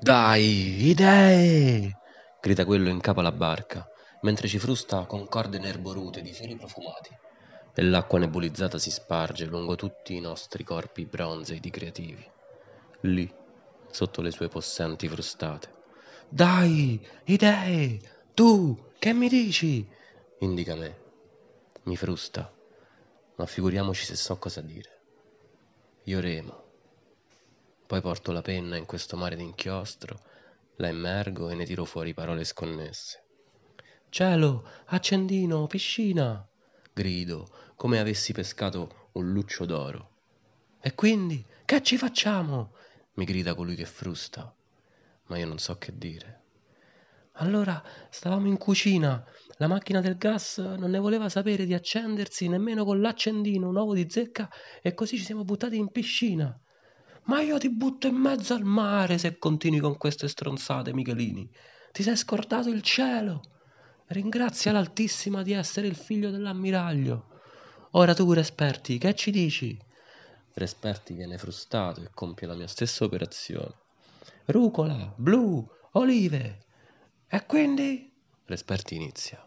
[0.00, 1.98] Dai, idee!
[2.40, 3.84] grida quello in capo alla barca,
[4.20, 7.10] mentre ci frusta con corde nerborute di fiori profumati
[7.74, 12.24] e l'acqua nebulizzata si sparge lungo tutti i nostri corpi bronzei di creativi.
[13.02, 13.28] Lì,
[13.90, 15.74] sotto le sue possenti frustate.
[16.28, 17.98] Dai, idee!
[18.34, 19.84] Tu, che mi dici?
[20.38, 20.96] indica me.
[21.82, 22.52] Mi frusta,
[23.34, 25.02] ma figuriamoci se so cosa dire.
[26.04, 26.67] Io remo.
[27.88, 30.20] Poi porto la penna in questo mare d'inchiostro,
[30.76, 33.24] la immergo e ne tiro fuori parole sconnesse.
[34.10, 36.46] Cielo, accendino, piscina!
[36.92, 40.10] grido, come avessi pescato un luccio d'oro.
[40.82, 42.74] E quindi, che ci facciamo?
[43.14, 44.54] mi grida colui che frusta,
[45.28, 46.42] ma io non so che dire.
[47.40, 49.24] Allora stavamo in cucina,
[49.56, 53.94] la macchina del gas non ne voleva sapere di accendersi nemmeno con l'accendino, un uovo
[53.94, 54.50] di zecca,
[54.82, 56.60] e così ci siamo buttati in piscina.
[57.28, 61.48] Ma io ti butto in mezzo al mare se continui con queste stronzate, Michelini.
[61.92, 63.42] Ti sei scordato il cielo.
[64.06, 67.26] Ringrazia l'Altissima di essere il figlio dell'ammiraglio.
[67.92, 69.78] Ora tu, Resperti, che ci dici?
[70.54, 73.74] Resperti viene frustato e compie la mia stessa operazione.
[74.46, 76.64] Rucola, blu, olive.
[77.28, 78.10] E quindi?
[78.46, 79.46] Resperti inizia.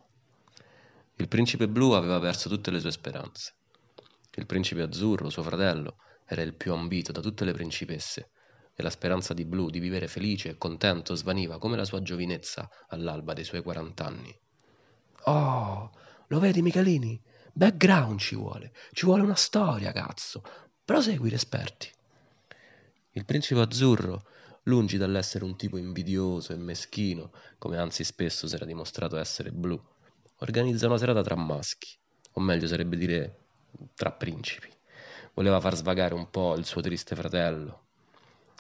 [1.16, 3.54] Il principe blu aveva perso tutte le sue speranze.
[4.36, 5.96] Il principe azzurro, suo fratello,
[6.32, 8.30] era il più ambito da tutte le principesse,
[8.74, 12.70] e la speranza di Blue di vivere felice e contento svaniva come la sua giovinezza
[12.88, 14.34] all'alba dei suoi quarant'anni.
[15.26, 15.92] Oh,
[16.28, 17.22] lo vedi Michelini?
[17.52, 20.42] Background ci vuole, ci vuole una storia, cazzo.
[20.86, 21.92] Prosegui, esperti.
[23.12, 24.24] Il principe azzurro,
[24.64, 29.82] lungi dall'essere un tipo invidioso e meschino, come anzi spesso si era dimostrato essere Blue,
[30.38, 31.94] organizza una serata tra maschi,
[32.32, 33.40] o meglio sarebbe dire
[33.96, 34.80] tra principi
[35.34, 37.86] voleva far svagare un po' il suo triste fratello.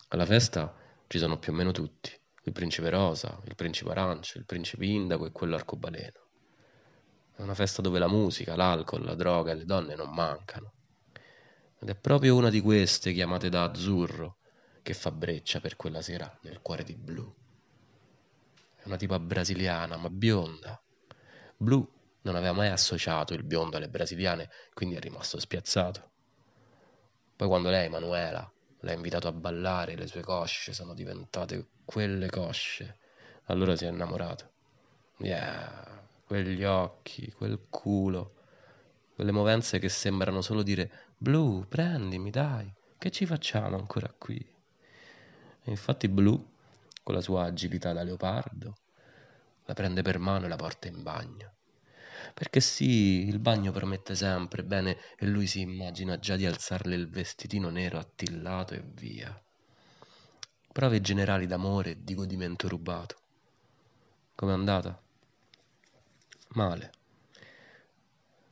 [0.09, 0.73] Alla festa
[1.07, 2.11] ci sono più o meno tutti,
[2.43, 6.19] il principe rosa, il principe arancio, il principe indaco e quello arcobaleno.
[7.35, 10.73] È una festa dove la musica, l'alcol, la droga e le donne non mancano.
[11.79, 14.37] Ed è proprio una di queste, chiamate da azzurro,
[14.81, 17.33] che fa breccia per quella sera nel cuore di blu.
[18.75, 20.81] È una tipa brasiliana, ma bionda.
[21.57, 21.87] Blu
[22.21, 26.09] non aveva mai associato il biondo alle brasiliane, quindi è rimasto spiazzato.
[27.41, 28.47] Poi quando lei, Manuela,
[28.81, 32.99] l'ha invitato a ballare, le sue cosce sono diventate quelle cosce.
[33.45, 34.51] Allora si è innamorato.
[35.17, 38.35] Yeah, quegli occhi, quel culo,
[39.15, 44.37] quelle movenze che sembrano solo dire Blu, prendimi, dai, che ci facciamo ancora qui?
[44.37, 46.47] E infatti Blu,
[47.01, 48.75] con la sua agilità da leopardo,
[49.65, 51.53] la prende per mano e la porta in bagno.
[52.33, 57.09] Perché sì, il bagno promette sempre bene e lui si immagina già di alzarle il
[57.09, 59.43] vestitino nero attillato e via.
[60.71, 63.19] Prove generali d'amore e di godimento rubato.
[64.35, 64.99] Com'è andata?
[66.53, 66.91] Male.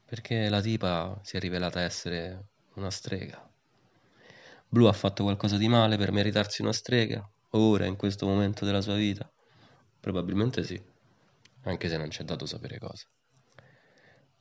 [0.06, 3.48] Perché la tipa si è rivelata essere una strega.
[4.68, 7.28] Blu ha fatto qualcosa di male per meritarsi una strega?
[7.52, 9.28] Ora, in questo momento della sua vita?
[10.00, 10.80] Probabilmente sì,
[11.64, 13.08] anche se non ci è dato sapere cosa.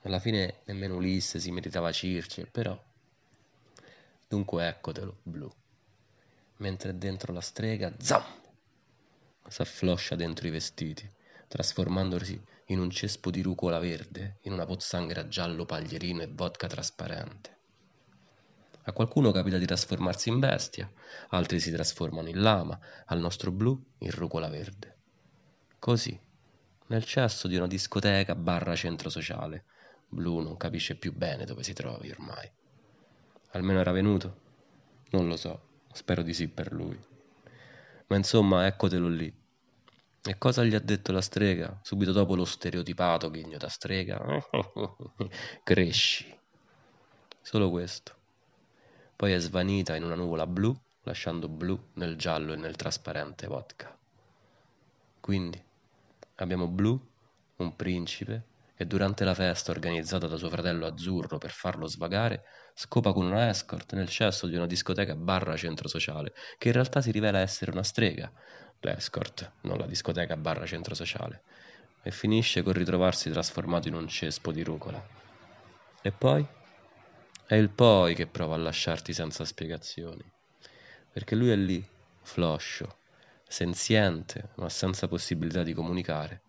[0.09, 2.83] Alla fine nemmeno Ulisse si meritava Circe, però...
[4.27, 5.53] Dunque eccotelo, blu.
[6.57, 8.25] Mentre dentro la strega, zam!
[9.47, 11.07] S'affloscia dentro i vestiti,
[11.47, 17.57] trasformandosi in un cespo di rucola verde, in una pozzanghera giallo paglierino e vodka trasparente.
[18.85, 20.91] A qualcuno capita di trasformarsi in bestia,
[21.29, 24.97] altri si trasformano in lama, al nostro blu in rucola verde.
[25.79, 26.19] Così,
[26.87, 29.65] nel cesso di una discoteca barra centro sociale,
[30.09, 32.51] Blu non capisce più bene dove si trovi ormai.
[33.53, 34.47] Almeno era venuto?
[35.11, 35.61] Non lo so,
[35.93, 36.99] spero di sì per lui.
[38.09, 39.33] Ma insomma, eccotelo lì.
[40.23, 41.79] E cosa gli ha detto la strega?
[41.83, 44.21] Subito dopo lo stereotipato ghigno da strega.
[45.63, 46.37] Cresci.
[47.41, 48.15] Solo questo.
[49.17, 53.97] Poi è svanita in una nuvola blu, lasciando blu nel giallo e nel trasparente vodka.
[55.21, 55.63] Quindi
[56.37, 57.01] abbiamo blu,
[57.57, 58.48] un principe,
[58.81, 62.45] e durante la festa organizzata da suo fratello azzurro per farlo svagare,
[62.75, 67.01] scopa con una escort nel cesso di una discoteca barra centro sociale, che in realtà
[67.01, 68.31] si rivela essere una strega,
[68.79, 71.43] l'escort, non la discoteca barra centro sociale,
[72.05, 75.05] e finisce col ritrovarsi trasformato in un cespo di rucola.
[76.01, 76.47] E poi?
[77.47, 80.25] È il poi che prova a lasciarti senza spiegazioni,
[81.11, 81.85] perché lui è lì,
[82.23, 82.99] floscio,
[83.45, 86.43] senziente, ma senza possibilità di comunicare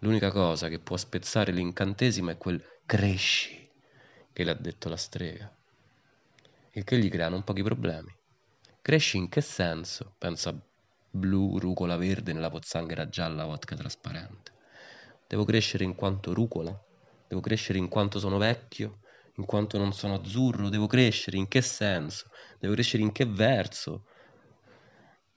[0.00, 3.66] L'unica cosa che può spezzare l'incantesimo è quel cresci
[4.32, 5.50] che le ha detto la strega.
[6.72, 8.14] Il che gli crea non pochi problemi.
[8.82, 10.14] Cresci in che senso?
[10.18, 10.54] pensa
[11.10, 14.52] blu, rucola verde nella pozzanghera gialla, vodka trasparente.
[15.26, 16.78] Devo crescere in quanto rucola?
[17.26, 18.98] Devo crescere in quanto sono vecchio?
[19.36, 20.68] In quanto non sono azzurro?
[20.68, 22.28] Devo crescere in che senso?
[22.58, 24.04] Devo crescere in che verso?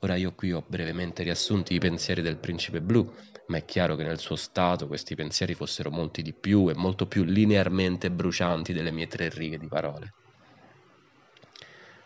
[0.02, 3.14] Ora io qui ho brevemente riassunti i pensieri del principe blu,
[3.48, 7.06] ma è chiaro che nel suo stato questi pensieri fossero molti di più e molto
[7.06, 10.14] più linearmente brucianti delle mie tre righe di parole.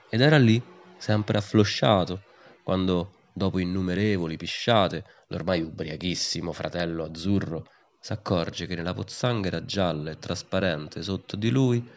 [0.09, 0.59] Ed era lì,
[0.97, 2.23] sempre afflosciato,
[2.63, 7.67] quando, dopo innumerevoli pisciate, l'ormai ubriachissimo fratello azzurro
[7.99, 11.87] s'accorge che nella pozzanghera gialla e trasparente sotto di lui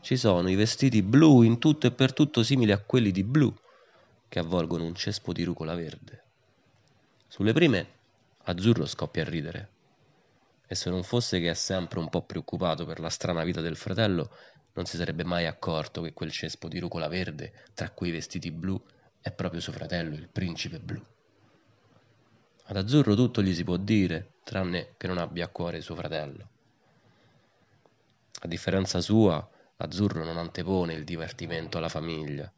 [0.00, 3.54] ci sono i vestiti blu in tutto e per tutto simili a quelli di blu
[4.34, 6.22] che avvolgono un cespo di rucola verde.
[7.28, 7.86] Sulle prime,
[8.46, 9.68] Azzurro scoppia a ridere.
[10.66, 13.76] E se non fosse che è sempre un po' preoccupato per la strana vita del
[13.76, 14.36] fratello,
[14.72, 18.82] non si sarebbe mai accorto che quel cespo di rucola verde tra quei vestiti blu
[19.20, 21.00] è proprio suo fratello, il principe blu.
[22.64, 26.48] Ad Azzurro tutto gli si può dire, tranne che non abbia a cuore suo fratello.
[28.40, 32.52] A differenza sua, Azzurro non antepone il divertimento alla famiglia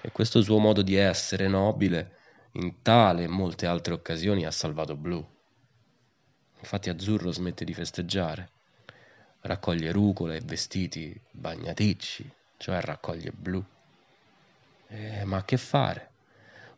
[0.00, 2.16] e questo suo modo di essere nobile
[2.52, 5.24] in tale e molte altre occasioni ha salvato Blu.
[6.60, 8.50] Infatti Azzurro smette di festeggiare,
[9.42, 13.64] raccoglie rucole e vestiti bagnaticci, cioè raccoglie Blu.
[14.88, 16.10] Eh, ma che fare?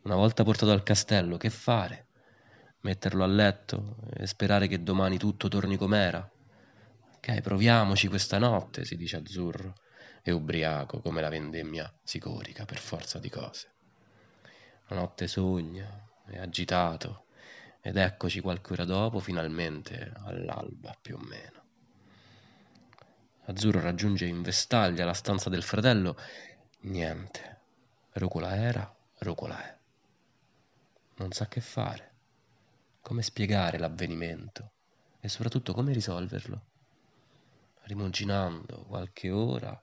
[0.03, 2.07] Una volta portato al castello, che fare?
[2.81, 6.27] Metterlo a letto e sperare che domani tutto torni com'era?
[7.15, 9.75] Ok, proviamoci questa notte, si dice Azzurro
[10.21, 13.69] e ubriaco come la vendemmia si corica per forza di cose.
[14.87, 17.25] La notte sogna, è agitato,
[17.81, 21.59] ed eccoci qualche ora dopo, finalmente all'alba più o meno.
[23.45, 26.15] Azzurro raggiunge in vestaglia la stanza del fratello.
[26.81, 27.59] Niente.
[28.13, 29.77] Rucola era, rucola è.
[31.15, 32.11] Non sa che fare,
[33.01, 34.71] come spiegare l'avvenimento
[35.19, 36.70] e soprattutto come risolverlo.
[37.91, 39.77] Rimuginando qualche ora,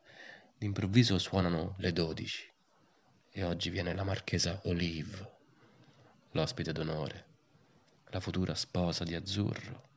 [0.56, 2.42] D'improvviso suonano le dodici
[3.30, 5.36] e oggi viene la marchesa Olive,
[6.30, 7.26] l'ospite d'onore,
[8.06, 9.88] la futura sposa di Azzurro.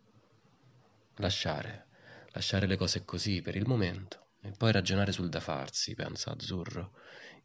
[1.15, 1.87] Lasciare,
[2.33, 6.91] lasciare le cose così per il momento e poi ragionare sul da farsi, pensa Azzurro.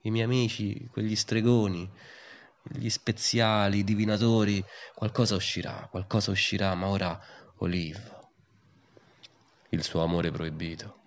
[0.02, 1.90] I miei amici, quegli stregoni,
[2.64, 4.62] gli speziali, i divinatori,
[4.94, 7.18] qualcosa uscirà, qualcosa uscirà, ma ora
[7.60, 8.15] Olive,
[9.70, 11.00] il suo amore proibito,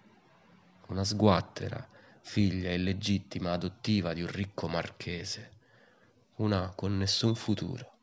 [0.88, 1.88] una sguattera
[2.22, 5.52] figlia illegittima adottiva di un ricco marchese,
[6.36, 7.98] una con nessun futuro.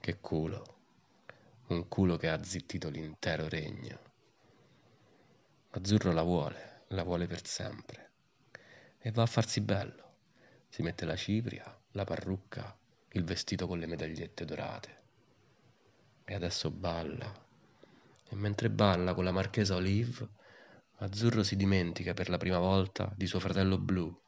[0.00, 0.76] Che culo,
[1.68, 3.98] un culo che ha zittito l'intero regno.
[5.70, 8.10] Azzurro la vuole, la vuole per sempre,
[8.98, 10.04] e va a farsi bello.
[10.68, 12.76] Si mette la cipria, la parrucca,
[13.10, 15.02] il vestito con le medagliette dorate.
[16.24, 17.45] E adesso balla.
[18.28, 20.28] E mentre balla con la marchesa Olive,
[20.98, 24.18] Azzurro si dimentica per la prima volta di suo fratello Blu,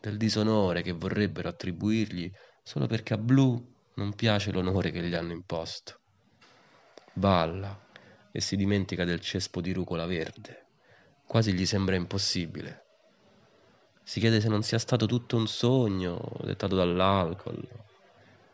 [0.00, 2.30] del disonore che vorrebbero attribuirgli
[2.62, 6.00] solo perché a Blu non piace l'onore che gli hanno imposto.
[7.12, 7.78] Balla
[8.30, 10.66] e si dimentica del cespo di rucola verde.
[11.26, 12.82] Quasi gli sembra impossibile.
[14.02, 17.66] Si chiede se non sia stato tutto un sogno dettato dall'alcol.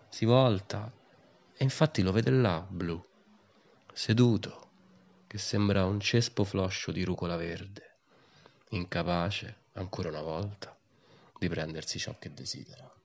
[0.08, 0.92] Si volta
[1.56, 3.04] e infatti lo vede là, Blu,
[3.92, 4.68] seduto
[5.26, 7.98] che sembra un cespo floscio di rucola verde,
[8.70, 10.76] incapace, ancora una volta,
[11.38, 12.99] di prendersi ciò che desidera.